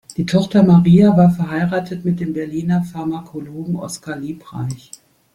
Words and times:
Die 0.17 0.25
Tochter 0.25 0.63
Maria 0.63 1.15
war 1.15 1.29
verheiratet 1.29 2.03
mit 2.05 2.19
dem 2.19 2.33
Berliner 2.33 2.83
Pharmakologen 2.83 3.75
Oskar 3.75 4.17
Liebreich. 4.17 4.89